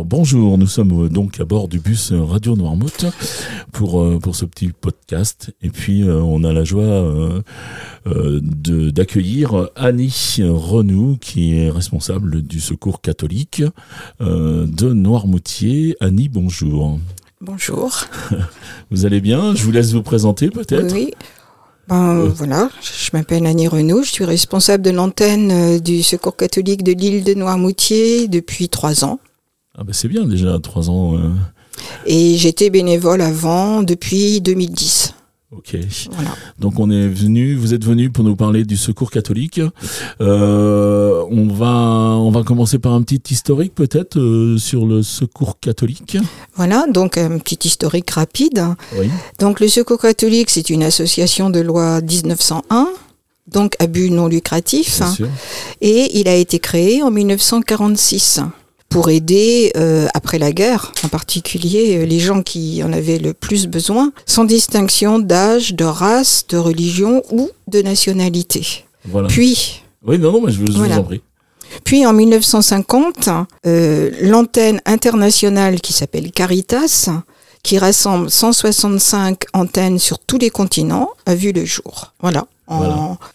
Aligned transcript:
Alors 0.00 0.08
bonjour, 0.08 0.56
nous 0.56 0.66
sommes 0.66 1.04
euh, 1.04 1.08
donc 1.10 1.40
à 1.40 1.44
bord 1.44 1.68
du 1.68 1.78
bus 1.78 2.12
euh, 2.12 2.24
Radio 2.24 2.56
Noirmouth 2.56 3.04
pour 3.70 4.00
euh, 4.00 4.18
pour 4.18 4.34
ce 4.34 4.46
petit 4.46 4.68
podcast 4.68 5.54
et 5.60 5.68
puis 5.68 6.04
on 6.04 6.42
a 6.42 6.54
la 6.54 6.64
joie 6.64 7.42
de 8.06 8.88
d'accueillir 8.88 9.68
Annie 9.76 10.38
Renou 10.38 11.18
qui 11.20 11.58
est 11.58 11.68
responsable 11.68 12.40
du 12.40 12.60
secours 12.60 13.02
catholique 13.02 13.62
de 14.20 14.92
Noirmoutier. 14.94 15.98
Annie, 16.00 16.30
bonjour. 16.30 16.98
Bonjour. 17.42 18.06
Vous 18.90 19.04
allez 19.04 19.20
bien? 19.20 19.54
Je 19.54 19.64
vous 19.64 19.70
laisse 19.70 19.92
vous 19.92 20.02
présenter 20.02 20.48
peut-être? 20.48 20.94
Oui. 20.94 21.12
Ben, 21.88 22.24
voilà, 22.24 22.70
je 22.80 23.10
m'appelle 23.12 23.44
Annie 23.44 23.68
Renaud, 23.68 24.02
je 24.02 24.10
suis 24.10 24.24
responsable 24.24 24.82
de 24.82 24.90
l'antenne 24.90 25.78
du 25.80 26.02
Secours 26.02 26.36
catholique 26.36 26.84
de 26.84 26.92
l'île 26.92 27.22
de 27.22 27.34
Noirmoutier 27.34 28.28
depuis 28.28 28.70
trois 28.70 29.04
ans. 29.04 29.18
Ah 29.80 29.84
ben 29.84 29.94
c'est 29.94 30.08
bien 30.08 30.24
déjà, 30.24 30.58
trois 30.58 30.90
ans. 30.90 31.16
Euh. 31.16 31.30
Et 32.04 32.36
j'étais 32.36 32.68
bénévole 32.68 33.22
avant, 33.22 33.82
depuis 33.82 34.42
2010. 34.42 35.14
Ok. 35.56 35.74
Voilà. 36.12 36.30
Donc 36.58 36.78
on 36.78 36.90
est 36.90 37.08
venu, 37.08 37.54
vous 37.54 37.72
êtes 37.72 37.84
venu 37.84 38.10
pour 38.10 38.22
nous 38.22 38.36
parler 38.36 38.64
du 38.64 38.76
Secours 38.76 39.10
catholique. 39.10 39.58
Euh, 40.20 41.24
on 41.30 41.48
va 41.48 41.66
on 41.66 42.30
va 42.30 42.42
commencer 42.42 42.78
par 42.78 42.92
un 42.92 43.00
petit 43.00 43.22
historique 43.32 43.74
peut-être 43.74 44.18
euh, 44.18 44.58
sur 44.58 44.84
le 44.84 45.02
Secours 45.02 45.58
catholique. 45.58 46.18
Voilà, 46.56 46.84
donc 46.92 47.16
un 47.16 47.38
petit 47.38 47.66
historique 47.66 48.10
rapide. 48.10 48.62
Oui. 48.98 49.08
Donc 49.38 49.60
le 49.60 49.68
Secours 49.68 49.98
catholique, 49.98 50.50
c'est 50.50 50.68
une 50.68 50.82
association 50.82 51.48
de 51.48 51.60
loi 51.60 52.02
1901 52.02 52.88
donc 53.50 53.74
à 53.80 53.86
but 53.86 54.10
non 54.10 54.28
lucratif. 54.28 55.00
Et 55.80 56.20
il 56.20 56.28
a 56.28 56.34
été 56.34 56.58
créé 56.58 57.02
en 57.02 57.10
1946 57.10 58.40
pour 58.90 59.08
aider 59.08 59.72
euh, 59.76 60.08
après 60.14 60.38
la 60.38 60.52
guerre, 60.52 60.92
en 61.04 61.08
particulier 61.08 61.96
euh, 61.96 62.04
les 62.04 62.18
gens 62.18 62.42
qui 62.42 62.82
en 62.82 62.92
avaient 62.92 63.18
le 63.18 63.32
plus 63.32 63.66
besoin, 63.66 64.12
sans 64.26 64.44
distinction 64.44 65.20
d'âge, 65.20 65.74
de 65.74 65.84
race, 65.84 66.44
de 66.48 66.58
religion 66.58 67.22
ou 67.30 67.48
de 67.68 67.80
nationalité. 67.82 68.84
Voilà. 69.04 69.28
Puis, 69.28 69.82
oui, 70.04 70.18
non, 70.18 70.32
non, 70.32 70.42
mais 70.42 70.52
je 70.52 70.60
vous, 70.60 70.92
en 70.92 71.04
prie. 71.04 71.22
Puis 71.84 72.04
en 72.04 72.12
1950, 72.12 73.28
euh, 73.64 74.10
l'antenne 74.22 74.80
internationale 74.84 75.80
qui 75.80 75.92
s'appelle 75.92 76.32
Caritas, 76.32 77.08
qui 77.62 77.78
rassemble 77.78 78.28
165 78.28 79.44
antennes 79.52 80.00
sur 80.00 80.18
tous 80.18 80.38
les 80.38 80.50
continents, 80.50 81.10
a 81.26 81.36
vu 81.36 81.52
le 81.52 81.64
jour. 81.64 82.12
Voilà. 82.20 82.46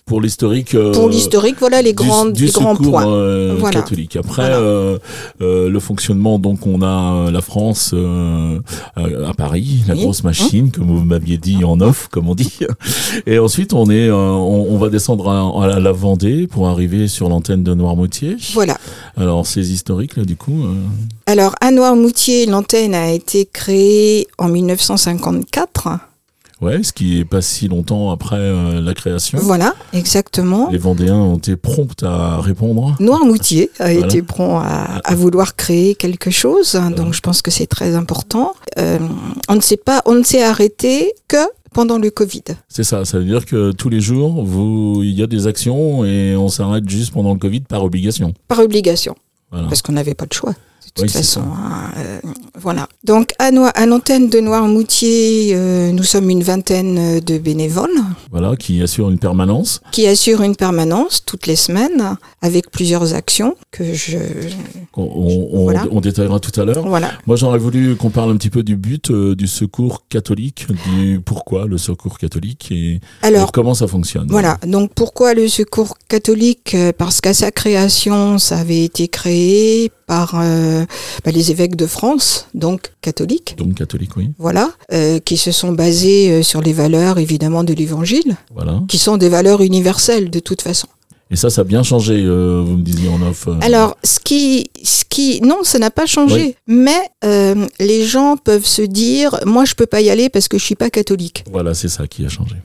Pour 0.05 0.21
l'historique. 0.21 0.75
Euh, 0.75 0.93
pour 0.93 1.09
l'historique, 1.09 1.57
voilà 1.59 1.81
les, 1.81 1.93
grandes, 1.93 2.33
du, 2.33 2.45
grands 2.47 2.75
points. 2.75 3.07
Euh, 3.07 3.59
catholique. 3.69 4.15
Après, 4.15 4.49
euh, 4.49 4.97
le 5.39 5.79
fonctionnement, 5.79 6.39
donc 6.39 6.65
on 6.65 6.81
a 6.81 7.29
la 7.31 7.41
France 7.41 7.93
à 8.95 9.33
Paris, 9.33 9.83
la 9.87 9.95
grosse 9.95 10.23
machine, 10.23 10.71
comme 10.71 10.87
vous 10.87 11.03
m'aviez 11.03 11.37
dit 11.37 11.65
en 11.65 11.81
off, 11.81 12.07
comme 12.09 12.29
on 12.29 12.35
dit. 12.35 12.59
Et 13.25 13.39
ensuite, 13.39 13.73
on 13.73 13.89
est, 13.89 14.09
on, 14.09 14.77
va 14.77 14.89
descendre 14.89 15.29
à, 15.29 15.79
la 15.79 15.91
Vendée 15.91 16.47
pour 16.47 16.67
arriver 16.67 17.07
sur 17.07 17.29
l'antenne 17.29 17.63
de 17.63 17.73
Noirmoutier. 17.73 18.37
Voilà. 18.53 18.77
Alors, 19.17 19.45
ces 19.45 19.71
historiques 19.71 20.17
là, 20.17 20.23
du 20.23 20.35
coup. 20.35 20.65
Alors, 21.25 21.55
à 21.61 21.71
Noirmoutier, 21.71 22.45
l'antenne 22.45 22.93
a 22.93 23.11
été 23.11 23.45
créée 23.51 24.27
en 24.37 24.47
1954. 24.47 26.14
Ouais, 26.61 26.83
ce 26.83 26.93
qui 26.93 27.19
est 27.19 27.25
pas 27.25 27.41
si 27.41 27.67
longtemps 27.67 28.11
après 28.11 28.37
euh, 28.37 28.81
la 28.81 28.93
création. 28.93 29.37
Voilà, 29.41 29.75
exactement. 29.91 30.69
Les 30.71 30.77
Vendéens 30.77 31.15
ont 31.15 31.37
été 31.37 31.57
prompts 31.57 32.01
à 32.03 32.39
répondre. 32.39 32.95
Noirmoutier 32.99 33.71
a 33.79 33.91
été 33.91 34.21
prompt 34.21 34.61
à, 34.61 35.15
vouloir 35.15 35.55
créer 35.55 35.95
quelque 35.95 36.31
chose, 36.31 36.79
donc 36.95 37.13
je 37.13 37.21
pense 37.21 37.41
que 37.41 37.51
c'est 37.51 37.67
très 37.67 37.95
important. 37.95 38.53
Euh, 38.77 38.99
on 39.49 39.55
ne 39.55 39.61
sait 39.61 39.77
pas, 39.77 40.01
on 40.05 40.13
ne 40.13 40.23
s'est 40.23 40.43
arrêté 40.43 41.13
que 41.27 41.37
pendant 41.73 41.97
le 41.97 42.09
Covid. 42.09 42.43
C'est 42.69 42.83
ça, 42.83 43.03
ça 43.03 43.19
veut 43.19 43.25
dire 43.25 43.45
que 43.45 43.71
tous 43.71 43.89
les 43.89 43.99
jours, 43.99 44.43
vous, 44.43 45.01
il 45.03 45.11
y 45.11 45.23
a 45.23 45.27
des 45.27 45.47
actions 45.47 46.05
et 46.05 46.35
on 46.37 46.47
s'arrête 46.47 46.87
juste 46.87 47.13
pendant 47.13 47.33
le 47.33 47.39
Covid 47.39 47.61
par 47.61 47.83
obligation. 47.83 48.33
Par 48.47 48.59
obligation. 48.59 49.15
Parce 49.51 49.81
qu'on 49.81 49.93
n'avait 49.93 50.15
pas 50.15 50.25
de 50.25 50.33
choix 50.33 50.53
de 50.95 51.01
toute 51.01 51.11
façon. 51.11 51.41
Hein, 51.41 51.91
euh, 51.97 52.19
voilà. 52.65 52.87
Donc 53.03 53.29
à, 53.37 53.51
à 53.75 53.85
l'antenne 53.85 54.27
de 54.27 54.39
Noirmoutier, 54.39 55.51
euh, 55.53 55.91
nous 55.91 56.01
sommes 56.01 56.31
une 56.31 56.41
vingtaine 56.41 57.19
de 57.19 57.37
bénévoles. 57.37 58.01
Voilà, 58.31 58.55
qui 58.55 58.81
assurent 58.81 59.11
une 59.11 59.19
permanence. 59.19 59.81
Qui 59.91 60.07
assurent 60.07 60.41
une 60.41 60.55
permanence 60.55 61.23
toutes 61.23 61.45
les 61.45 61.55
semaines 61.55 62.17
avec 62.41 62.71
plusieurs 62.71 63.13
actions 63.13 63.55
que 63.69 63.93
je. 63.93 64.17
On, 64.97 66.01
détaillera 66.01 66.39
tout 66.39 66.59
à 66.59 66.65
l'heure. 66.65 66.87
Voilà. 66.87 67.11
Moi, 67.27 67.35
j'aurais 67.35 67.59
voulu 67.59 67.95
qu'on 67.95 68.09
parle 68.09 68.31
un 68.31 68.37
petit 68.37 68.49
peu 68.49 68.63
du 68.63 68.75
but 68.75 69.11
euh, 69.11 69.35
du 69.35 69.45
secours 69.45 70.07
catholique, 70.09 70.65
du 70.87 71.21
pourquoi 71.23 71.67
le 71.67 71.77
secours 71.77 72.17
catholique 72.17 72.71
et, 72.71 72.99
Alors, 73.21 73.51
comment 73.51 73.75
ça 73.75 73.85
fonctionne. 73.85 74.25
Voilà. 74.29 74.57
Donc 74.65 74.91
pourquoi 74.95 75.35
le 75.35 75.47
secours 75.47 75.97
catholique? 76.09 76.75
Parce 76.97 77.21
qu'à 77.21 77.35
sa 77.35 77.51
création, 77.51 78.39
ça 78.39 78.57
avait 78.57 78.83
été 78.83 79.07
créé 79.07 79.91
par 80.05 80.35
euh, 80.35 80.85
bah, 81.23 81.31
les 81.31 81.51
évêques 81.51 81.75
de 81.75 81.87
France, 81.87 82.47
donc 82.53 82.91
catholiques. 83.01 83.55
Donc 83.57 83.75
catholiques, 83.75 84.15
oui. 84.17 84.29
Voilà, 84.37 84.71
euh, 84.93 85.19
qui 85.19 85.37
se 85.37 85.51
sont 85.51 85.71
basés 85.71 86.31
euh, 86.31 86.43
sur 86.43 86.61
les 86.61 86.73
valeurs 86.73 87.17
évidemment 87.17 87.63
de 87.63 87.73
l'Évangile, 87.73 88.37
voilà. 88.53 88.81
qui 88.87 88.97
sont 88.97 89.17
des 89.17 89.29
valeurs 89.29 89.61
universelles 89.61 90.29
de 90.29 90.39
toute 90.39 90.61
façon. 90.61 90.87
Et 91.31 91.35
ça, 91.35 91.49
ça 91.49 91.61
a 91.61 91.63
bien 91.63 91.81
changé, 91.81 92.21
vous 92.23 92.77
me 92.77 92.83
disiez 92.83 93.09
en 93.09 93.19
off. 93.23 93.49
Alors, 93.61 93.97
ce 94.03 94.19
qui, 94.19 94.69
ce 94.83 95.03
qui, 95.09 95.41
non, 95.41 95.63
ça 95.63 95.79
n'a 95.79 95.89
pas 95.89 96.05
changé. 96.05 96.55
Mais 96.67 97.09
les 97.79 98.05
gens 98.05 98.37
peuvent 98.37 98.65
se 98.65 98.83
dire, 98.83 99.39
moi, 99.43 99.65
je 99.65 99.73
peux 99.73 99.87
pas 99.87 100.01
y 100.01 100.11
aller 100.11 100.29
parce 100.29 100.47
que 100.47 100.59
je 100.59 100.63
suis 100.63 100.75
pas 100.75 100.91
catholique. 100.91 101.43
Voilà, 101.51 101.73
c'est 101.73 101.87
ça 101.87 102.05
qui 102.05 102.23
a 102.27 102.29
changé. 102.29 102.57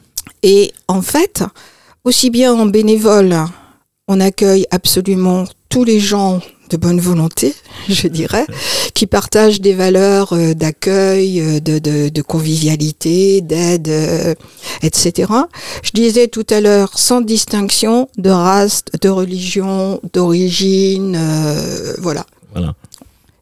Et 0.42 0.74
en 0.88 1.00
fait, 1.00 1.42
aussi 2.04 2.28
bien 2.28 2.52
en 2.52 2.66
bénévole, 2.66 3.34
on 4.08 4.20
accueille 4.20 4.66
absolument 4.70 5.44
tous 5.70 5.84
les 5.84 6.00
gens 6.00 6.40
de 6.70 6.76
bonne 6.76 7.00
volonté, 7.00 7.54
je 7.88 8.08
dirais, 8.08 8.46
qui 8.94 9.06
partagent 9.06 9.60
des 9.60 9.74
valeurs 9.74 10.32
euh, 10.32 10.54
d'accueil, 10.54 11.40
euh, 11.40 11.60
de, 11.60 12.22
convivialité, 12.22 13.40
d'aide, 13.40 13.88
euh, 13.88 14.34
etc. 14.82 15.32
Je 15.82 15.90
disais 15.92 16.28
tout 16.28 16.46
à 16.50 16.60
l'heure, 16.60 16.98
sans 16.98 17.20
distinction 17.20 18.08
de 18.18 18.30
race, 18.30 18.84
de 19.00 19.08
religion, 19.08 20.00
d'origine, 20.12 21.18
voilà. 21.98 22.24
Voilà. 22.52 22.74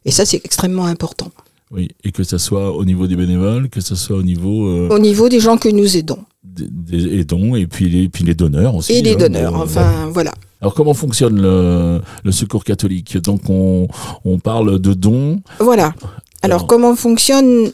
Et 0.05 0.11
ça, 0.11 0.25
c'est 0.25 0.41
extrêmement 0.43 0.85
important. 0.85 1.31
Oui, 1.71 1.89
et 2.03 2.11
que 2.11 2.23
ce 2.23 2.37
soit 2.37 2.75
au 2.75 2.83
niveau 2.83 3.05
des 3.05 3.15
bénévoles, 3.15 3.69
que 3.69 3.81
ce 3.81 3.95
soit 3.95 4.17
au 4.17 4.23
niveau... 4.23 4.89
Au 4.89 4.99
niveau 4.99 5.29
des 5.29 5.39
gens 5.39 5.57
que 5.57 5.69
nous 5.69 5.97
aidons. 5.97 6.19
Des, 6.43 7.19
aidons, 7.19 7.55
et 7.55 7.67
puis 7.67 7.89
les, 7.89 8.09
puis 8.09 8.23
les 8.23 8.33
donneurs 8.33 8.75
aussi. 8.75 8.93
Et 8.93 9.01
les 9.01 9.13
hein, 9.13 9.17
donneurs, 9.17 9.55
enfin, 9.55 10.09
voilà. 10.11 10.33
Alors 10.61 10.73
comment 10.73 10.93
fonctionne 10.93 11.41
le, 11.41 12.31
secours 12.31 12.63
catholique? 12.63 13.17
Donc 13.17 13.41
on, 13.49 13.87
parle 14.43 14.79
de 14.79 14.93
dons. 14.93 15.41
Voilà. 15.59 15.93
Alors, 16.41 16.67
comment 16.67 16.95
fonctionne 16.95 17.69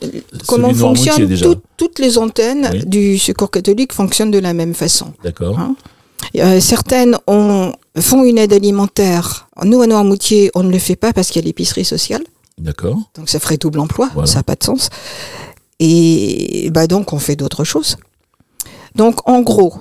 comment 0.48 0.74
fonctionne 0.74 1.30
toutes 1.78 2.00
les 2.00 2.18
antennes 2.18 2.84
du 2.88 3.20
secours 3.20 3.52
catholique 3.52 3.94
fonctionnent 3.94 4.32
de 4.32 4.40
la 4.40 4.54
même 4.54 4.74
façon. 4.74 5.14
D'accord. 5.24 5.60
Hein? 5.60 5.76
Euh, 6.38 6.60
certaines 6.60 7.18
ont, 7.28 7.74
font 8.00 8.24
une 8.24 8.38
aide 8.38 8.54
alimentaire. 8.54 9.48
Nous 9.64 9.82
à 9.82 9.88
Noirmoutier, 9.88 10.50
on 10.56 10.64
ne 10.64 10.72
le 10.72 10.80
fait 10.80 10.96
pas 10.96 11.14
parce 11.14 11.28
qu'il 11.28 11.42
y 11.42 11.46
a 11.46 11.48
l'épicerie 11.48 11.86
sociale. 11.86 12.24
D'accord. 12.58 12.98
Donc 13.16 13.30
ça 13.30 13.40
ferait 13.40 13.58
double 13.58 13.80
emploi, 13.80 14.10
ça 14.26 14.40
n'a 14.40 14.44
pas 14.44 14.56
de 14.56 14.64
sens. 14.64 14.90
Et 15.80 16.70
bah 16.72 16.88
donc 16.88 17.14
on 17.14 17.20
fait 17.20 17.36
d'autres 17.36 17.64
choses. 17.64 17.98
Donc 18.96 19.28
en 19.30 19.42
gros, 19.42 19.74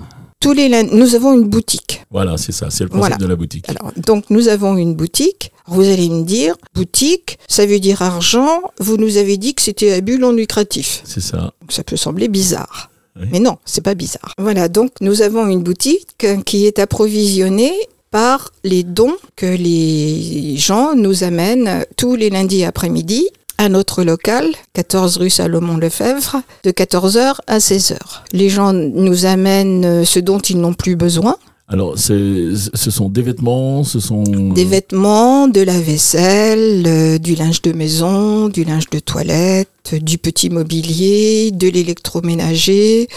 tous 0.45 0.53
les 0.53 0.83
nous 0.83 1.15
avons 1.15 1.33
une 1.33 1.45
boutique. 1.45 2.03
Voilà, 2.11 2.37
c'est 2.37 2.51
ça, 2.51 2.69
c'est 2.69 2.83
le 2.83 2.89
principe 2.91 3.17
de 3.17 3.25
la 3.25 3.35
boutique. 3.35 3.67
Alors, 3.67 3.91
donc 3.97 4.29
nous 4.29 4.47
avons 4.47 4.77
une 4.77 4.93
boutique. 4.93 5.51
Vous 5.65 5.81
allez 5.81 6.07
me 6.07 6.23
dire, 6.23 6.55
boutique, 6.75 7.39
ça 7.47 7.65
veut 7.65 7.79
dire 7.79 8.03
argent. 8.03 8.61
Vous 8.79 8.97
nous 8.97 9.17
avez 9.17 9.37
dit 9.37 9.55
que 9.55 9.63
c'était 9.63 9.91
à 9.93 10.01
but 10.01 10.19
non 10.19 10.31
lucratif. 10.31 11.01
C'est 11.03 11.19
ça. 11.19 11.51
ça 11.69 11.83
peut 11.83 11.97
sembler 11.97 12.27
bizarre. 12.27 12.91
Mais 13.31 13.39
non, 13.39 13.57
c'est 13.65 13.81
pas 13.81 13.95
bizarre. 13.95 14.33
Voilà, 14.37 14.67
donc 14.67 14.91
nous 15.01 15.23
avons 15.23 15.47
une 15.47 15.63
boutique 15.63 16.27
qui 16.45 16.67
est 16.67 16.77
approvisionnée 16.77 17.73
par 18.11 18.51
les 18.63 18.83
dons 18.83 19.15
que 19.35 19.47
les 19.47 20.57
gens 20.57 20.95
nous 20.95 21.23
amènent 21.23 21.85
tous 21.97 22.15
les 22.15 22.29
lundis 22.29 22.65
après-midi 22.65 23.25
à 23.57 23.69
notre 23.69 24.03
local, 24.03 24.47
14 24.73 25.17
rue 25.17 25.29
Salomon-Lefebvre, 25.29 26.41
de 26.63 26.71
14h 26.71 27.35
à 27.47 27.57
16h. 27.57 27.97
Les 28.31 28.49
gens 28.49 28.73
nous 28.73 29.25
amènent 29.25 30.05
ce 30.05 30.19
dont 30.19 30.39
ils 30.39 30.59
n'ont 30.59 30.73
plus 30.73 30.95
besoin. 30.95 31.37
Alors, 31.67 31.97
ce 31.97 32.53
sont 32.91 33.09
des 33.09 33.23
vêtements, 33.23 33.83
ce 33.83 33.99
sont... 33.99 34.21
Des 34.21 34.65
vêtements, 34.65 35.47
de 35.47 35.61
la 35.61 35.79
vaisselle, 35.79 36.83
euh, 36.85 37.17
du 37.17 37.33
linge 37.33 37.63
de 37.63 37.71
maison, 37.71 38.49
du 38.49 38.63
linge 38.63 38.87
de 38.91 38.99
toilette, 38.99 39.95
du 39.99 40.19
petit 40.19 40.51
mobilier, 40.51 41.49
de 41.51 41.67
l'électroménager, 41.67 43.07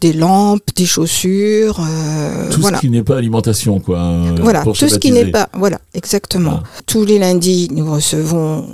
des 0.00 0.14
lampes, 0.14 0.70
des 0.74 0.86
chaussures. 0.86 1.80
Euh, 1.80 2.50
tout 2.50 2.62
ce 2.62 2.80
qui 2.80 2.88
n'est 2.88 3.02
pas 3.02 3.18
alimentation, 3.18 3.78
quoi. 3.78 3.98
Euh, 3.98 4.36
voilà, 4.40 4.62
tout 4.62 4.74
ce 4.74 4.98
qui 4.98 5.12
n'est 5.12 5.30
pas... 5.30 5.50
Voilà, 5.52 5.78
exactement. 5.92 6.62
Tous 6.86 7.04
les 7.04 7.18
lundis, 7.18 7.68
nous 7.72 7.92
recevons 7.92 8.68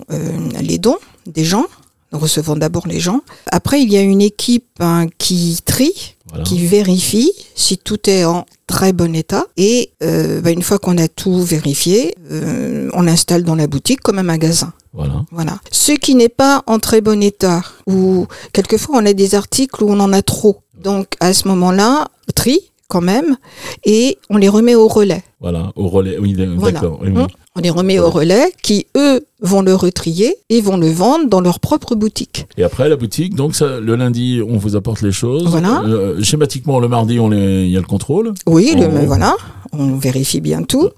les 0.61 0.79
dons 0.79 0.99
des 1.27 1.45
gens. 1.45 1.67
Nous 2.13 2.19
recevons 2.19 2.57
d'abord 2.57 2.87
les 2.87 3.01
gens. 3.01 3.23
Après, 3.51 3.83
il 3.83 3.93
y 3.93 3.97
a 3.97 4.03
une 4.03 4.23
équipe 4.23 4.69
hein, 4.79 5.07
qui 5.19 5.59
trie, 5.65 6.15
qui 6.45 6.65
vérifie 6.67 7.33
si 7.55 7.77
tout 7.79 8.09
est 8.09 8.25
en 8.25 8.47
très 8.67 8.93
bon 8.93 9.15
état. 9.15 9.47
Et 9.57 9.91
euh, 10.03 10.41
bah, 10.41 10.51
une 10.51 10.63
fois 10.63 10.79
qu'on 10.79 10.99
a 10.99 11.09
tout 11.09 11.43
vérifié, 11.43 12.15
euh, 12.31 12.89
on 12.93 13.03
l'installe 13.03 13.43
dans 13.43 13.55
la 13.57 13.67
boutique 13.67 14.01
comme 14.01 14.19
un 14.19 14.25
magasin. 14.25 14.73
Voilà. 14.93 15.25
Voilà. 15.33 15.59
Ce 15.73 15.93
qui 15.93 16.15
n'est 16.15 16.29
pas 16.29 16.63
en 16.67 16.79
très 16.79 17.01
bon 17.01 17.21
état, 17.23 17.63
ou 17.89 18.27
quelquefois 18.53 18.97
on 18.99 19.07
a 19.07 19.13
des 19.13 19.35
articles 19.35 19.83
où 19.83 19.91
on 19.91 19.99
en 19.99 20.13
a 20.13 20.23
trop. 20.23 20.63
Donc 20.83 21.15
à 21.21 21.33
ce 21.33 21.49
moment-là, 21.49 22.09
tri 22.35 22.71
quand 22.87 23.01
même, 23.01 23.37
et 23.85 24.19
on 24.31 24.37
les 24.37 24.49
remet 24.49 24.77
au 24.77 24.87
relais. 24.87 25.25
Voilà, 25.41 25.73
au 25.75 25.89
relais, 25.89 26.17
oui, 26.19 26.35
d'accord. 26.35 27.01
Hum. 27.03 27.27
On 27.57 27.61
les 27.61 27.71
remet 27.71 28.01
au 28.01 28.11
relais 28.11 28.53
qui, 28.63 28.89
eux, 28.97 29.21
vont 29.41 29.63
le 29.63 29.77
retrier 29.77 30.35
et 30.51 30.61
vont 30.61 30.77
le 30.77 30.91
vendre 30.91 31.29
dans 31.29 31.41
leur 31.41 31.61
propre 31.61 31.95
boutique. 31.95 32.47
Et 32.57 32.65
après, 32.65 32.89
la 32.89 32.97
boutique, 32.97 33.37
donc 33.37 33.55
ça, 33.55 33.79
le 33.79 33.95
lundi, 33.95 34.41
on 34.45 34.59
vous 34.59 34.75
apporte 34.75 35.03
les 35.03 35.13
choses. 35.13 35.47
Voilà. 35.47 35.83
Euh, 35.85 36.21
schématiquement, 36.21 36.81
le 36.81 36.89
mardi, 36.89 37.21
on 37.21 37.31
il 37.31 37.69
y 37.69 37.77
a 37.77 37.81
le 37.81 37.87
contrôle. 37.87 38.35
Oui, 38.49 38.75
le, 38.77 38.89
voilà, 39.07 39.37
on 39.73 39.95
vérifie 39.95 40.41
bien 40.41 40.65
tout. 40.65 40.91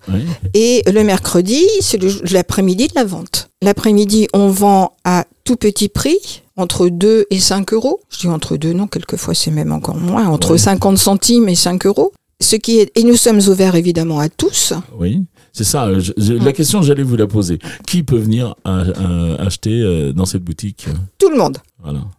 Et 0.55 0.83
le 0.91 1.05
mercredi, 1.05 1.63
c'est 1.81 2.01
l'après-midi 2.33 2.89
de 2.89 2.95
la 2.95 3.05
vente. 3.05 3.51
L'après-midi, 3.61 4.27
on 4.33 4.49
vend 4.49 4.93
à 5.05 5.27
tout 5.45 5.57
petit 5.57 5.91
prix, 5.91 6.43
entre 6.57 6.89
2 6.89 7.27
et 7.31 7.39
5 7.39 7.75
euros. 7.75 8.01
Je 8.09 8.21
dis 8.21 8.29
entre 8.29 8.57
2, 8.57 8.73
non, 8.73 8.87
quelquefois 8.87 9.35
c'est 9.35 9.51
même 9.51 9.73
encore 9.73 9.97
moins, 9.97 10.27
entre 10.27 10.57
50 10.57 10.97
centimes 10.97 11.51
et 11.51 11.55
5 11.55 11.85
euros. 11.85 12.13
Ce 12.41 12.57
qui 12.57 12.79
est, 12.79 12.93
et 12.99 13.03
nous 13.03 13.17
sommes 13.17 13.41
ouverts 13.49 13.75
évidemment 13.75 14.21
à 14.21 14.31
tous. 14.31 14.73
Oui. 14.99 15.25
C'est 15.57 15.65
ça. 15.65 15.89
la 15.89 16.53
question, 16.53 16.83
j'allais 16.83 17.03
vous 17.03 17.17
la 17.17 17.27
poser. 17.27 17.59
Qui 17.87 18.03
peut 18.03 18.19
venir 18.19 18.55
acheter 18.67 19.81
euh, 19.81 20.13
dans 20.13 20.27
cette 20.27 20.45
boutique? 20.45 20.87
Tout 21.19 21.31
le 21.31 21.39
monde. 21.39 21.57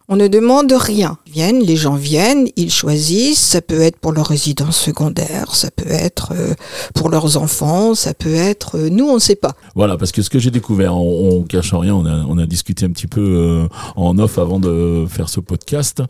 On 0.09 0.15
ne 0.15 0.30
demande 0.30 0.71
rien. 0.71 1.18
Viennent, 1.30 1.59
les 1.59 1.75
gens 1.75 1.95
viennent, 1.95 2.48
ils 2.56 2.71
choisissent. 2.71 3.42
Ça 3.42 3.62
peut 3.62 3.81
être 3.81 4.00
pour 4.00 4.13
leur 4.13 4.27
résidence 4.27 4.80
secondaire, 4.80 5.54
ça 5.54 5.69
peut 5.69 5.89
être 5.89 6.31
euh, 6.31 6.54
pour 6.95 7.09
leurs 7.09 7.36
enfants, 7.36 7.94
ça 7.94 8.13
peut 8.13 8.33
être. 8.33 8.77
Euh, 8.77 8.89
nous, 8.89 9.04
on 9.04 9.15
ne 9.15 9.19
sait 9.19 9.36
pas. 9.36 9.54
Voilà, 9.75 9.98
parce 9.98 10.13
que 10.13 10.21
ce 10.21 10.30
que 10.30 10.39
j'ai 10.39 10.50
découvert, 10.50 10.95
on, 10.95 11.39
on, 11.39 11.44
cache 11.44 11.74
rien. 11.74 11.94
On 11.94 12.06
a, 12.06 12.24
on 12.24 12.38
a 12.38 12.45
discuté 12.45 12.86
un 12.86 12.92
petit 12.92 13.07
peu 13.07 13.19
euh, 13.19 13.68
en 13.98 14.18
off 14.18 14.38
avant 14.38 14.62
de 14.62 15.06
faire 15.09 15.27
ce 15.27 15.42
podcast. 15.42 16.01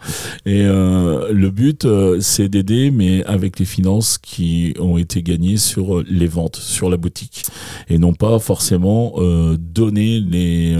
Et 0.46 0.64
le 0.64 1.50
but, 1.50 1.88
c'est 2.20 2.50
d'aider, 2.50 2.92
mais 2.92 3.24
avec 3.26 3.58
les 3.58 3.66
finances 3.66 4.20
qui 4.20 4.76
ont 4.80 4.98
été 4.98 5.24
gagnées 5.24 5.58
sur 5.58 6.04
les 6.04 6.28
ventes, 6.28 6.58
sur 6.58 6.90
la 6.90 6.98
boutique, 6.98 7.44
et 7.90 7.98
non 7.98 8.14
pas 8.14 8.38
forcément 8.40 9.16
donner 9.58 10.20
les 10.20 10.76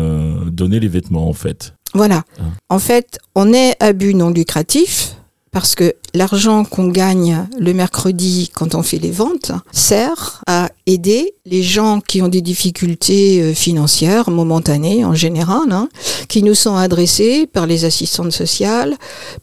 donner 0.52 0.80
les 0.80 0.88
vêtements 0.88 1.28
en 1.28 1.34
fait. 1.34 1.77
Voilà. 1.98 2.24
Ah. 2.40 2.44
En 2.70 2.80
fait, 2.80 3.18
on 3.34 3.54
est 3.54 3.76
à 3.80 3.92
but 3.92 4.14
non 4.14 4.30
lucratif 4.30 5.18
parce 5.52 5.74
que 5.74 5.96
l'argent 6.14 6.64
qu'on 6.66 6.90
gagne 6.90 7.48
le 7.60 7.74
mercredi 7.74 8.52
quand 8.54 8.76
on 8.76 8.84
fait 8.84 9.00
les 9.00 9.10
ventes 9.10 9.52
sert 9.72 10.44
à 10.46 10.70
aider 10.86 11.34
les 11.48 11.64
gens 11.64 12.00
qui 12.00 12.22
ont 12.22 12.28
des 12.28 12.42
difficultés 12.42 13.42
euh, 13.42 13.54
financières 13.56 14.30
momentanées 14.30 15.04
en 15.06 15.16
général, 15.16 15.72
hein, 15.72 15.90
qui 16.28 16.44
nous 16.44 16.54
sont 16.54 16.76
adressés 16.76 17.48
par 17.48 17.66
les 17.66 17.86
assistantes 17.86 18.34
sociales, 18.34 18.96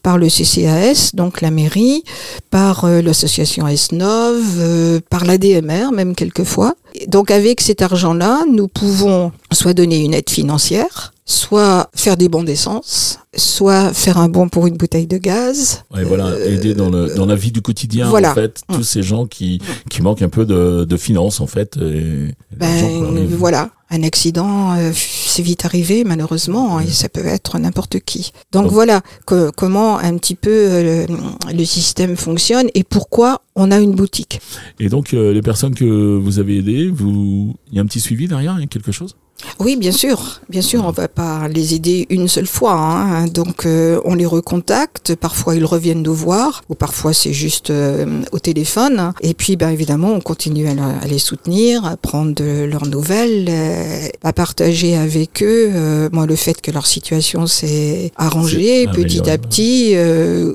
par 0.02 0.18
le 0.18 0.28
CCAS, 0.28 1.10
donc 1.14 1.40
la 1.40 1.50
mairie, 1.50 2.04
par 2.50 2.84
euh, 2.84 3.02
l'association 3.02 3.66
S9, 3.66 4.04
euh, 4.04 5.00
par 5.10 5.24
l'ADMR 5.24 5.90
même 5.92 6.14
quelquefois. 6.14 6.74
Donc 7.08 7.30
avec 7.30 7.60
cet 7.60 7.82
argent-là, 7.82 8.44
nous 8.48 8.68
pouvons 8.68 9.32
soit 9.50 9.74
donner 9.74 10.04
une 10.04 10.14
aide 10.14 10.30
financière, 10.30 11.13
soit 11.26 11.88
faire 11.94 12.16
des 12.16 12.28
bons 12.28 12.42
d'essence, 12.42 13.18
soit 13.34 13.94
faire 13.94 14.18
un 14.18 14.28
bon 14.28 14.48
pour 14.48 14.66
une 14.66 14.76
bouteille 14.76 15.06
de 15.06 15.16
gaz. 15.16 15.82
Ouais, 15.94 16.04
voilà, 16.04 16.26
euh, 16.26 16.54
aider 16.54 16.74
dans, 16.74 16.90
le, 16.90 17.14
dans 17.14 17.24
la 17.24 17.34
vie 17.34 17.50
du 17.50 17.62
quotidien, 17.62 18.10
en 18.10 18.34
fait, 18.34 18.60
tous 18.72 18.82
ces 18.82 19.02
gens 19.02 19.26
qui, 19.26 19.60
qui 19.88 20.02
manquent 20.02 20.22
un 20.22 20.28
peu 20.28 20.44
de, 20.44 20.84
de 20.84 20.96
finances, 20.96 21.40
en 21.40 21.46
fait. 21.46 21.78
Et, 21.78 22.34
ben, 22.56 23.26
voilà, 23.30 23.70
un 23.88 24.02
accident, 24.02 24.76
euh, 24.76 24.92
c'est 24.94 25.42
vite 25.42 25.64
arrivé, 25.64 26.04
malheureusement, 26.04 26.78
et 26.80 26.88
ça 26.88 27.08
peut 27.08 27.24
être 27.24 27.58
n'importe 27.58 28.00
qui. 28.00 28.32
Donc, 28.52 28.70
voilà 28.70 29.00
comment 29.24 29.98
un 29.98 30.18
petit 30.18 30.34
peu 30.34 30.50
euh, 30.50 31.06
le, 31.52 31.64
système 31.64 32.16
fonctionne 32.16 32.68
et 32.74 32.84
pourquoi 32.84 33.40
on 33.56 33.70
a 33.70 33.78
une 33.78 33.94
boutique. 33.94 34.40
Et 34.78 34.90
donc, 34.90 35.12
les 35.12 35.42
personnes 35.42 35.74
que 35.74 36.18
vous 36.18 36.38
avez 36.38 36.58
aidées, 36.58 36.88
vous... 36.88 37.54
il 37.70 37.76
y 37.76 37.78
a 37.78 37.82
un 37.82 37.86
petit 37.86 38.00
suivi 38.00 38.28
derrière, 38.28 38.56
il 38.58 38.60
y 38.60 38.64
a 38.64 38.66
quelque 38.66 38.92
chose? 38.92 39.16
Oui, 39.60 39.76
bien 39.76 39.92
sûr, 39.92 40.40
bien 40.48 40.62
sûr, 40.62 40.84
on 40.84 40.90
va 40.90 41.08
pas 41.08 41.48
les 41.48 41.74
aider 41.74 42.06
une 42.10 42.28
seule 42.28 42.46
fois. 42.46 42.74
Hein. 42.74 43.26
Donc, 43.26 43.66
euh, 43.66 44.00
on 44.04 44.14
les 44.14 44.26
recontacte. 44.26 45.14
Parfois, 45.14 45.54
ils 45.54 45.64
reviennent 45.64 46.02
nous 46.02 46.14
voir, 46.14 46.62
ou 46.68 46.74
parfois 46.74 47.12
c'est 47.12 47.32
juste 47.32 47.70
euh, 47.70 48.22
au 48.32 48.38
téléphone. 48.38 49.12
Et 49.20 49.34
puis, 49.34 49.56
ben 49.56 49.70
évidemment, 49.70 50.12
on 50.12 50.20
continue 50.20 50.66
à, 50.68 51.06
les 51.06 51.18
soutenir, 51.18 51.84
à 51.84 51.96
prendre 51.96 52.34
de 52.34 52.64
leurs 52.64 52.86
nouvelles, 52.86 53.46
euh, 53.48 54.08
à 54.22 54.32
partager 54.32 54.96
avec 54.96 55.42
eux. 55.42 56.08
moi, 56.12 56.26
le 56.26 56.36
fait 56.36 56.60
que 56.60 56.70
leur 56.70 56.86
situation 56.86 57.46
s'est 57.46 58.12
arrangée 58.16 58.86
petit 58.88 59.28
à 59.28 59.38
petit, 59.38 59.94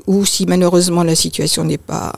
ou 0.06 0.24
si 0.24 0.46
malheureusement 0.46 1.02
la 1.02 1.14
situation 1.14 1.64
n'est 1.64 1.78
pas 1.78 2.12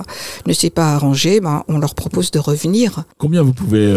ne 0.47 0.53
s'est 0.53 0.71
pas 0.71 0.95
arrangée, 0.95 1.41
ben 1.41 1.65
on 1.69 1.79
leur 1.79 1.95
propose 1.95 2.31
de 2.31 2.39
revenir. 2.39 3.05
Combien 3.19 3.43
vous 3.43 3.53
pouvez, 3.53 3.95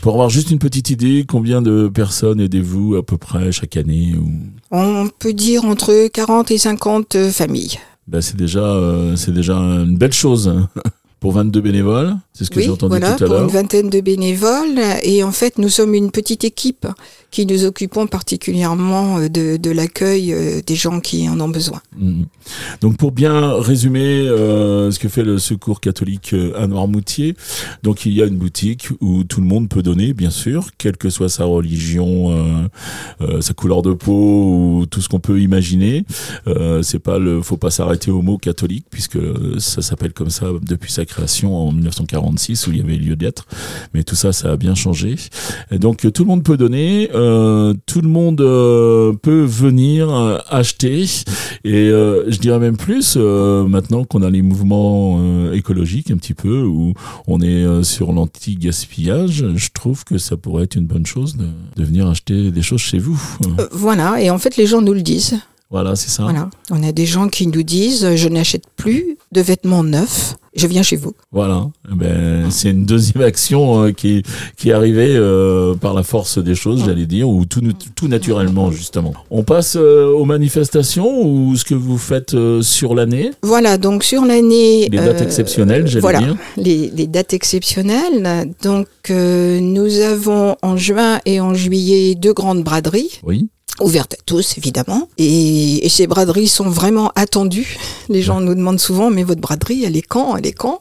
pour 0.00 0.14
avoir 0.14 0.30
juste 0.30 0.50
une 0.50 0.58
petite 0.58 0.90
idée, 0.90 1.24
combien 1.28 1.62
de 1.62 1.73
personnes 1.92 2.40
aidez-vous 2.40 2.96
à 2.96 3.04
peu 3.04 3.18
près 3.18 3.52
chaque 3.52 3.76
année 3.76 4.14
ou... 4.16 4.30
On 4.70 5.08
peut 5.18 5.32
dire 5.32 5.64
entre 5.64 6.08
40 6.08 6.50
et 6.50 6.58
50 6.58 7.30
familles. 7.30 7.78
Ben 8.06 8.20
c'est 8.20 8.36
déjà, 8.36 8.60
euh, 8.60 9.16
c'est 9.16 9.32
déjà 9.32 9.54
une 9.56 9.96
belle 9.96 10.12
chose. 10.12 10.66
Pour 11.20 11.32
22 11.32 11.60
bénévoles, 11.60 12.16
c'est 12.34 12.44
ce 12.44 12.50
que 12.50 12.60
j'ai 12.60 12.68
entendu 12.68 13.00
tout 13.00 13.06
à 13.06 13.16
l'heure. 13.18 13.28
Pour 13.28 13.38
une 13.38 13.48
vingtaine 13.48 13.88
de 13.88 14.00
bénévoles. 14.00 14.78
Et 15.02 15.24
en 15.24 15.32
fait, 15.32 15.58
nous 15.58 15.68
sommes 15.70 15.94
une 15.94 16.10
petite 16.10 16.44
équipe 16.44 16.86
qui 17.34 17.46
nous 17.46 17.64
occupons 17.64 18.06
particulièrement 18.06 19.18
euh, 19.18 19.28
de, 19.28 19.56
de 19.56 19.70
l'accueil 19.72 20.32
euh, 20.32 20.60
des 20.64 20.76
gens 20.76 21.00
qui 21.00 21.28
en 21.28 21.40
ont 21.40 21.48
besoin. 21.48 21.80
Mhm. 21.98 22.26
Donc 22.80 22.96
pour 22.96 23.10
bien 23.10 23.54
résumer 23.54 24.28
euh, 24.28 24.92
ce 24.92 25.00
que 25.00 25.08
fait 25.08 25.24
le 25.24 25.38
Secours 25.38 25.80
catholique 25.80 26.34
à 26.56 26.68
Noirmoutier, 26.68 27.34
donc 27.82 28.06
il 28.06 28.12
y 28.12 28.22
a 28.22 28.26
une 28.26 28.36
boutique 28.36 28.88
où 29.00 29.24
tout 29.24 29.40
le 29.40 29.46
monde 29.46 29.68
peut 29.68 29.82
donner, 29.82 30.12
bien 30.12 30.30
sûr, 30.30 30.68
quelle 30.78 30.96
que 30.96 31.10
soit 31.10 31.28
sa 31.28 31.44
religion, 31.44 32.68
euh, 33.20 33.40
sa 33.40 33.52
couleur 33.52 33.82
de 33.82 33.94
peau 33.94 34.80
ou 34.80 34.86
tout 34.86 35.00
ce 35.00 35.08
qu'on 35.08 35.18
peut 35.18 35.40
imaginer. 35.40 36.04
c'est 36.82 37.00
pas 37.00 37.18
le, 37.18 37.42
faut 37.42 37.56
pas 37.56 37.70
s'arrêter 37.70 38.10
au 38.10 38.22
mot 38.22 38.38
catholique 38.38 38.86
puisque 38.90 39.18
ça 39.58 39.82
s'appelle 39.82 40.12
comme 40.12 40.30
ça 40.30 40.46
depuis 40.62 40.92
sa 40.92 41.04
création 41.14 41.56
en 41.56 41.72
1946 41.72 42.66
où 42.66 42.72
il 42.72 42.78
y 42.78 42.80
avait 42.80 42.96
lieu 42.96 43.16
d'être. 43.16 43.46
Mais 43.94 44.02
tout 44.02 44.16
ça, 44.16 44.32
ça 44.32 44.52
a 44.52 44.56
bien 44.56 44.74
changé. 44.74 45.16
Et 45.70 45.78
donc 45.78 46.10
tout 46.12 46.24
le 46.24 46.28
monde 46.28 46.42
peut 46.42 46.56
donner. 46.56 47.10
Euh, 47.14 47.74
tout 47.86 48.00
le 48.00 48.08
monde 48.08 48.40
euh, 48.40 49.12
peut 49.12 49.44
venir 49.44 50.10
euh, 50.10 50.38
acheter 50.48 51.04
et 51.64 51.88
je 51.88 52.38
dirais 52.38 52.58
même 52.58 52.76
plus 52.76 53.16
maintenant 53.16 54.04
qu'on 54.04 54.22
a 54.22 54.30
les 54.30 54.42
mouvements 54.42 55.52
écologiques 55.52 56.10
un 56.10 56.16
petit 56.16 56.34
peu 56.34 56.62
où 56.62 56.92
on 57.26 57.40
est 57.40 57.82
sur 57.82 58.12
l'anti-gaspillage, 58.12 59.44
je 59.54 59.68
trouve 59.72 60.04
que 60.04 60.18
ça 60.18 60.36
pourrait 60.36 60.64
être 60.64 60.76
une 60.76 60.86
bonne 60.86 61.06
chose 61.06 61.36
de, 61.36 61.46
de 61.76 61.84
venir 61.84 62.08
acheter 62.08 62.50
des 62.50 62.62
choses 62.62 62.80
chez 62.80 62.98
vous. 62.98 63.20
voilà, 63.72 64.20
et 64.20 64.30
en 64.30 64.38
fait 64.38 64.56
les 64.56 64.66
gens 64.66 64.82
nous 64.82 64.94
le 64.94 65.02
disent. 65.02 65.38
Voilà, 65.70 65.96
c'est 65.96 66.10
ça. 66.10 66.24
Voilà. 66.24 66.50
On 66.70 66.82
a 66.82 66.92
des 66.92 67.06
gens 67.06 67.28
qui 67.28 67.46
nous 67.46 67.62
disent 67.62 68.14
je 68.14 68.28
n'achète 68.28 68.64
plus 68.76 69.16
de 69.32 69.40
vêtements 69.40 69.82
neufs 69.84 70.36
je 70.54 70.66
viens 70.66 70.82
chez 70.82 70.96
vous. 70.96 71.12
Voilà, 71.32 71.68
eh 71.90 71.94
ben, 71.94 72.50
c'est 72.50 72.70
une 72.70 72.84
deuxième 72.84 73.22
action 73.24 73.84
euh, 73.84 73.92
qui, 73.92 74.22
qui 74.56 74.70
est 74.70 74.72
arrivée 74.72 75.14
euh, 75.16 75.74
par 75.74 75.94
la 75.94 76.02
force 76.02 76.38
des 76.38 76.54
choses, 76.54 76.84
j'allais 76.84 77.06
dire, 77.06 77.28
ou 77.28 77.44
tout, 77.44 77.60
tout 77.94 78.08
naturellement 78.08 78.70
justement. 78.70 79.12
On 79.30 79.42
passe 79.42 79.76
euh, 79.76 80.06
aux 80.06 80.24
manifestations 80.24 81.22
ou 81.22 81.56
ce 81.56 81.64
que 81.64 81.74
vous 81.74 81.98
faites 81.98 82.36
sur 82.62 82.94
l'année? 82.94 83.30
Voilà, 83.42 83.78
donc 83.78 84.04
sur 84.04 84.24
l'année... 84.24 84.88
Les 84.88 84.98
dates 84.98 85.22
exceptionnelles, 85.22 85.86
j'allais 85.86 86.00
voilà, 86.00 86.18
dire. 86.20 86.36
Les, 86.56 86.90
les 86.90 87.06
dates 87.06 87.32
exceptionnelles. 87.32 88.48
Donc 88.62 88.86
nous 89.10 90.00
avons 90.00 90.56
en 90.62 90.76
juin 90.76 91.20
et 91.26 91.40
en 91.40 91.54
juillet 91.54 92.14
deux 92.14 92.32
grandes 92.32 92.62
braderies. 92.62 93.20
Oui 93.22 93.48
ouverte 93.80 94.14
à 94.14 94.16
tous 94.26 94.56
évidemment. 94.58 95.08
Et, 95.18 95.88
ces 95.88 96.06
braderies 96.06 96.48
sont 96.48 96.68
vraiment 96.68 97.12
attendues. 97.14 97.76
Les 98.08 98.22
gens 98.22 98.40
nous 98.40 98.54
demandent 98.54 98.80
souvent 98.80 99.10
mais 99.10 99.22
votre 99.22 99.40
braderie 99.40 99.84
elle 99.84 99.96
est 99.96 100.02
quand? 100.02 100.36
Elle 100.36 100.46
est 100.46 100.52
quand? 100.52 100.80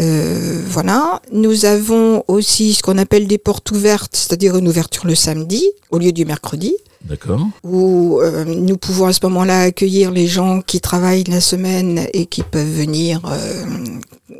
Euh, 0.00 0.62
voilà. 0.68 1.20
Nous 1.32 1.64
avons 1.64 2.22
aussi 2.28 2.74
ce 2.74 2.82
qu'on 2.82 2.98
appelle 2.98 3.26
des 3.26 3.38
portes 3.38 3.70
ouvertes, 3.70 4.14
c'est-à-dire 4.14 4.56
une 4.56 4.68
ouverture 4.68 5.06
le 5.06 5.14
samedi 5.14 5.64
au 5.90 5.98
lieu 5.98 6.12
du 6.12 6.24
mercredi. 6.24 6.74
D'accord. 7.02 7.46
Où 7.62 8.20
euh, 8.20 8.44
nous 8.44 8.76
pouvons 8.76 9.06
à 9.06 9.12
ce 9.12 9.20
moment-là 9.22 9.60
accueillir 9.60 10.10
les 10.10 10.26
gens 10.26 10.60
qui 10.60 10.80
travaillent 10.80 11.24
la 11.24 11.40
semaine 11.40 12.06
et 12.12 12.26
qui 12.26 12.42
peuvent 12.42 12.66
venir 12.66 13.20
euh, 13.26 13.64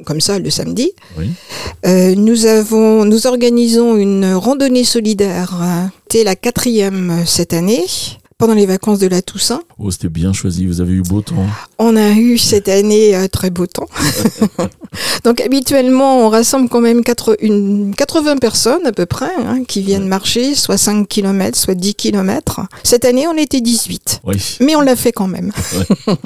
comme 0.04 0.20
ça 0.20 0.38
le 0.38 0.50
samedi. 0.50 0.92
Oui. 1.16 1.30
nous 2.16 2.46
avons, 2.46 3.04
nous 3.04 3.26
organisons 3.26 3.96
une 3.96 4.34
randonnée 4.34 4.84
solidaire. 4.84 5.56
C'était 6.08 6.25
la 6.25 6.36
quatrième 6.36 7.22
cette 7.25 7.52
année 7.52 7.84
pendant 8.38 8.54
les 8.54 8.66
vacances 8.66 8.98
de 8.98 9.06
la 9.06 9.22
Toussaint. 9.22 9.62
Oh, 9.78 9.90
c'était 9.90 10.10
bien 10.10 10.32
choisi. 10.32 10.66
Vous 10.66 10.80
avez 10.80 10.92
eu 10.92 11.02
beau 11.02 11.22
temps. 11.22 11.46
On 11.78 11.96
a 11.96 12.10
eu 12.12 12.36
cette 12.36 12.68
année 12.68 13.16
euh, 13.16 13.28
très 13.28 13.50
beau 13.50 13.66
temps. 13.66 13.88
Donc 15.24 15.40
habituellement, 15.40 16.26
on 16.26 16.28
rassemble 16.28 16.68
quand 16.68 16.80
même 16.80 17.02
80 17.02 18.36
personnes 18.36 18.86
à 18.86 18.92
peu 18.92 19.06
près 19.06 19.34
hein, 19.38 19.64
qui 19.66 19.80
viennent 19.80 20.06
marcher, 20.06 20.54
soit 20.54 20.76
5 20.76 21.08
km, 21.08 21.56
soit 21.56 21.74
10 21.74 21.94
km. 21.94 22.60
Cette 22.82 23.04
année, 23.06 23.26
on 23.26 23.36
était 23.36 23.60
18. 23.60 24.20
Oui. 24.24 24.36
Mais 24.60 24.76
on 24.76 24.82
l'a 24.82 24.96
fait 24.96 25.12
quand 25.12 25.28
même. 25.28 25.52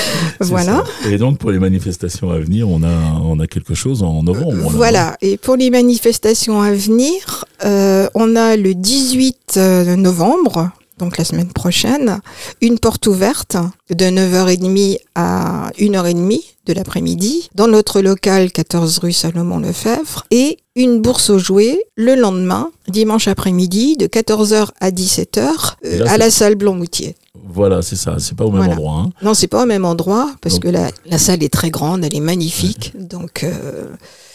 voilà. 0.40 0.84
Et 1.10 1.18
donc 1.18 1.38
pour 1.38 1.50
les 1.50 1.58
manifestations 1.58 2.30
à 2.30 2.38
venir, 2.38 2.68
on 2.68 2.82
a, 2.82 3.20
on 3.22 3.38
a 3.38 3.46
quelque 3.46 3.74
chose 3.74 4.02
en 4.02 4.22
novembre. 4.22 4.70
Voilà. 4.70 5.16
Et 5.20 5.36
pour 5.36 5.56
les 5.56 5.70
manifestations 5.70 6.62
à 6.62 6.72
venir, 6.72 7.44
euh, 7.64 8.08
on 8.14 8.34
a 8.36 8.56
le 8.56 8.74
18 8.74 9.54
euh, 9.56 9.96
novembre 9.96 10.70
donc 11.00 11.16
la 11.16 11.24
semaine 11.24 11.48
prochaine, 11.52 12.20
une 12.60 12.78
porte 12.78 13.06
ouverte 13.06 13.56
de 13.88 14.04
9h30 14.04 14.98
à 15.14 15.70
1h30 15.78 16.40
de 16.66 16.72
l'après-midi 16.74 17.48
dans 17.54 17.66
notre 17.66 18.00
local 18.02 18.52
14 18.52 18.98
rue 18.98 19.12
Salomon 19.12 19.58
Lefebvre 19.58 20.26
et 20.30 20.58
une 20.76 21.00
bourse 21.00 21.30
aux 21.30 21.38
jouets 21.38 21.80
le 21.96 22.14
lendemain, 22.14 22.70
dimanche 22.86 23.28
après-midi, 23.28 23.96
de 23.96 24.06
14h 24.06 24.68
à 24.78 24.90
17h 24.90 25.74
euh, 25.84 26.04
à 26.06 26.18
la 26.18 26.30
salle 26.30 26.54
Blanc-Moutier. 26.54 27.16
Voilà, 27.34 27.80
c'est 27.82 27.96
ça, 27.96 28.16
c'est 28.18 28.36
pas 28.36 28.44
au 28.44 28.50
même 28.50 28.70
endroit. 28.70 29.04
Hein. 29.06 29.10
Non, 29.22 29.34
c'est 29.34 29.48
pas 29.48 29.62
au 29.62 29.66
même 29.66 29.86
endroit 29.86 30.30
parce 30.42 30.58
que 30.58 30.68
la, 30.68 30.90
la, 31.06 31.18
salle 31.18 31.42
est 31.42 31.52
très 31.52 31.70
grande, 31.70 32.04
elle 32.04 32.14
est 32.14 32.20
magnifique. 32.20 32.92
Donc. 32.94 33.42
Euh, 33.42 33.86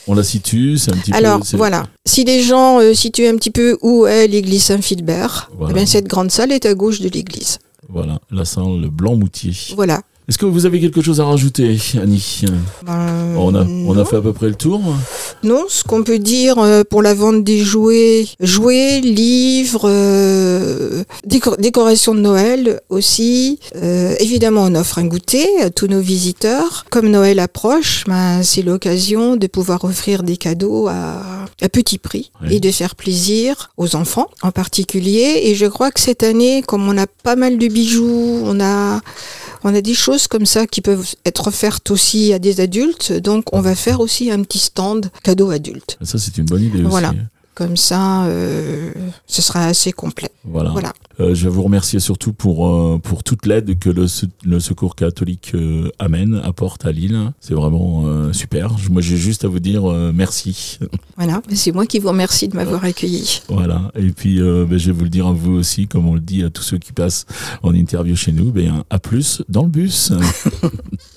on 0.07 0.15
la 0.15 0.23
situe, 0.23 0.77
c'est 0.77 0.91
un 0.91 0.97
petit 0.97 1.11
Alors, 1.13 1.41
voilà. 1.53 1.87
Si 2.05 2.23
les 2.23 2.41
gens 2.41 2.79
euh, 2.79 2.93
situent 2.93 3.27
un 3.27 3.35
petit 3.35 3.51
peu 3.51 3.77
où 3.81 4.05
est 4.05 4.27
l'église 4.27 4.63
Saint-Philbert, 4.65 5.51
eh 5.75 5.85
cette 5.85 6.07
grande 6.07 6.31
salle 6.31 6.51
est 6.51 6.65
à 6.65 6.73
gauche 6.73 7.01
de 7.01 7.09
l'église. 7.09 7.59
Voilà, 7.89 8.19
la 8.31 8.45
salle 8.45 8.81
le 8.81 8.89
Blanc-Moutier. 8.89 9.53
Voilà. 9.75 10.01
Est-ce 10.27 10.39
que 10.39 10.45
vous 10.47 10.65
avez 10.65 10.79
quelque 10.79 11.01
chose 11.01 11.21
à 11.21 11.25
rajouter, 11.25 11.77
Annie 12.01 12.41
ben, 12.83 13.35
on, 13.37 13.53
a, 13.53 13.63
on 13.63 13.95
a 13.95 14.05
fait 14.05 14.15
à 14.15 14.21
peu 14.21 14.33
près 14.33 14.47
le 14.47 14.55
tour 14.55 14.81
Non, 15.43 15.65
ce 15.67 15.83
qu'on 15.83 16.03
peut 16.03 16.17
dire 16.17 16.57
euh, 16.57 16.83
pour 16.83 17.03
la 17.03 17.13
vente 17.13 17.43
des 17.43 17.59
jouets, 17.59 18.25
jouets, 18.39 19.01
livres, 19.01 19.83
euh, 19.85 21.03
décoration 21.59 22.15
de 22.15 22.21
Noël 22.21 22.81
aussi. 22.89 23.59
Euh, 23.75 24.15
évidemment, 24.19 24.63
on 24.63 24.73
offre 24.73 24.97
un 24.97 25.05
goûter 25.05 25.47
à 25.61 25.69
tous 25.69 25.87
nos 25.87 26.01
visiteurs. 26.01 26.85
Comme 26.89 27.09
Noël 27.09 27.39
approche, 27.39 28.03
ben, 28.07 28.41
c'est 28.41 28.63
l'occasion 28.63 29.35
de 29.35 29.45
pouvoir 29.45 29.83
offrir 29.83 30.23
des 30.23 30.37
cadeaux 30.37 30.87
à, 30.87 31.45
à 31.61 31.69
petit 31.69 31.99
prix 31.99 32.31
et 32.49 32.59
de 32.59 32.71
faire 32.71 32.95
plaisir 32.95 33.69
aux 33.77 33.95
enfants 33.95 34.29
en 34.41 34.51
particulier. 34.51 35.41
Et 35.43 35.55
je 35.55 35.67
crois 35.67 35.91
que 35.91 35.99
cette 35.99 36.23
année, 36.23 36.63
comme 36.65 36.87
on 36.89 36.97
a 36.97 37.05
pas 37.05 37.35
mal 37.35 37.59
de 37.59 37.67
bijoux, 37.67 38.41
on 38.43 38.59
a 38.59 39.01
on 39.65 39.73
a 39.73 39.81
des 39.81 39.95
choses 39.95 40.27
comme 40.27 40.45
ça 40.45 40.67
qui 40.67 40.79
peuvent 40.79 41.15
être 41.25 41.47
offertes 41.47 41.89
aussi 41.89 42.31
à 42.33 42.39
des 42.39 42.61
adultes. 42.61 43.11
Donc, 43.11 43.51
on 43.51 43.61
va 43.61 43.73
faire 43.73 43.99
aussi 43.99 44.29
un 44.29 44.43
petit 44.43 44.59
stand 44.59 45.09
cadeau 45.23 45.49
adulte. 45.49 45.97
Ça, 46.03 46.19
c'est 46.19 46.37
une 46.37 46.45
bonne 46.45 46.61
idée 46.61 46.83
voilà. 46.83 47.09
aussi. 47.09 47.17
Comme 47.55 47.77
ça, 47.77 48.25
euh, 48.25 48.91
ce 49.27 49.41
sera 49.41 49.65
assez 49.65 49.93
complet. 49.93 50.29
Voilà. 50.43 50.71
voilà. 50.71 50.93
Euh, 51.19 51.33
je 51.33 51.45
vais 51.45 51.49
vous 51.49 51.63
remercier 51.63 51.99
surtout 51.99 52.33
pour 52.33 52.67
euh, 52.67 52.99
pour 53.01 53.23
toute 53.23 53.45
l'aide 53.45 53.79
que 53.79 53.89
le, 53.89 54.05
le 54.43 54.59
Secours 54.59 54.95
catholique 54.95 55.51
euh, 55.55 55.89
amène, 55.97 56.41
apporte 56.43 56.85
à 56.85 56.91
Lille. 56.91 57.31
C'est 57.39 57.53
vraiment 57.53 58.03
super. 58.33 58.75
Moi, 58.91 59.01
j'ai 59.01 59.17
juste 59.17 59.45
à 59.45 59.47
vous 59.47 59.59
dire 59.59 59.83
merci. 60.13 60.79
Voilà, 61.15 61.41
c'est 61.53 61.71
moi 61.71 61.85
qui 61.85 61.99
vous 61.99 62.09
remercie 62.09 62.47
de 62.47 62.55
m'avoir 62.55 62.83
accueilli. 62.83 63.41
Voilà. 63.47 63.91
Et 63.95 64.09
puis, 64.09 64.39
ben, 64.39 64.77
je 64.77 64.87
vais 64.87 64.91
vous 64.91 65.03
le 65.03 65.09
dire 65.09 65.27
à 65.27 65.31
vous 65.31 65.53
aussi, 65.53 65.87
comme 65.87 66.07
on 66.07 66.15
le 66.15 66.19
dit 66.19 66.43
à 66.43 66.49
tous 66.49 66.63
ceux 66.63 66.77
qui 66.77 66.91
passent 66.91 67.25
en 67.63 67.73
interview 67.73 68.15
chez 68.15 68.31
nous. 68.31 68.51
Ben, 68.51 68.83
à 68.89 68.99
plus 68.99 69.41
dans 69.47 69.63
le 69.63 69.69
bus. 69.69 70.11